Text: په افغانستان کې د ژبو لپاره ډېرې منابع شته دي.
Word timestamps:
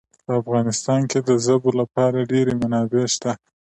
په 0.25 0.31
افغانستان 0.41 1.01
کې 1.11 1.19
د 1.27 1.29
ژبو 1.45 1.69
لپاره 1.79 2.27
ډېرې 2.31 2.53
منابع 2.61 3.05
شته 3.13 3.31
دي. 3.35 3.41